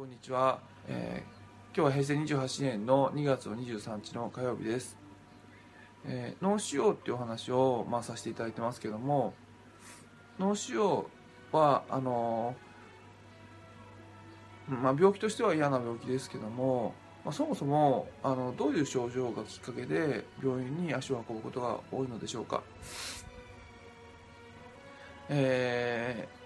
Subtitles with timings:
[0.00, 4.96] こんにちは、えー、今日は平成28年の2月23日の火曜日です、
[6.06, 9.34] えー、脳腫瘍っていうお話を、まあ、させていただいてますけども
[10.38, 11.04] 脳腫瘍
[11.52, 22.62] はあのー、まあ、病気としては嫌な病気ですけども、まあ、そもそもあのどういう症状がきっかけで病院に足を運ぶことが多いのでしょうか、
[25.28, 26.40] えー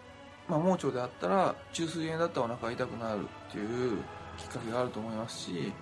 [0.49, 3.99] まあ、盲腸であったら中枢炎だったらお腹が痛くなるっていう
[4.37, 5.73] きっかけがあると思いますし、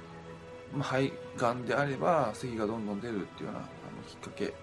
[0.73, 3.69] まあ、肺がんであれば咳がどんどん出るっていうようなあの
[4.09, 4.55] きっかけ、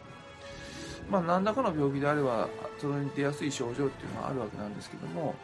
[1.10, 5.36] まあ、何らかの病気であればそれに出やすい症状っていうのはあるわけなんですけども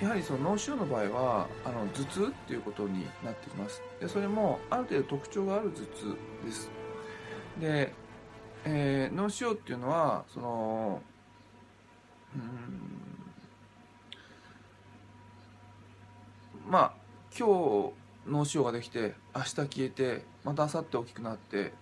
[0.00, 3.80] やはりその脳腫瘍の場合はあの頭痛っていうことになってきます。
[4.00, 6.68] でそれもある程度特徴がある頭痛です。
[7.60, 7.92] で、
[8.64, 11.00] えー、脳腫瘍っていうのはその
[12.34, 12.93] うん
[16.68, 16.92] まあ
[17.36, 17.92] 今
[18.26, 21.72] 日脳腫瘍ができて明日消えてまた明後日大きくなって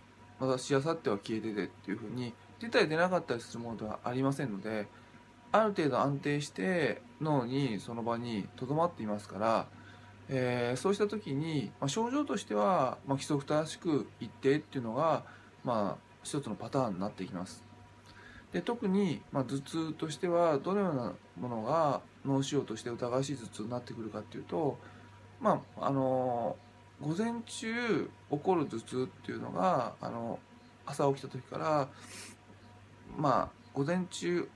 [0.41, 4.87] またしあさっては消えててっていうふうに出たり出なかったりするものではありませんので
[5.53, 9.67] ある程度安定して脳にその場にとどまっていますから、
[10.29, 15.25] えー、そうした時に、まあ、症状としては、まあ、規則正しく一定っていうのが、
[15.65, 17.72] まあ、一つのパターンになっていきます。
[18.53, 24.79] で特に、まあ、頭痛としてはどのようなものが脳腫瘍として疑わしい頭痛になってくるかっていうと
[25.41, 26.57] まああの
[27.01, 30.39] 午前中起こる頭痛っていうのがあの
[30.85, 31.89] 朝起きた時から
[33.17, 34.49] まあ午前中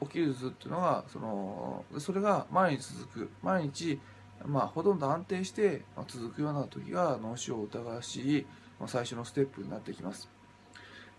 [0.00, 3.98] 起きる頭痛っていうのがそのそれが毎日続く毎日
[4.44, 8.46] まあほとんど安定して続くような時が脳腫瘍を疑わしい
[8.86, 10.28] 最初のステップになってきます。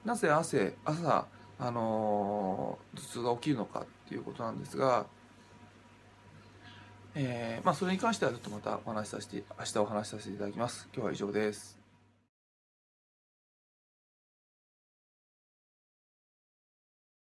[0.05, 1.27] なぜ朝朝
[1.59, 5.05] あの頭痛が起きるのかっていうことなんですが
[7.15, 10.87] えー、まあ、それに関してはちょっとまたお話しさせて、明日お話しさせていただきます。
[10.93, 11.78] 今日は以上です。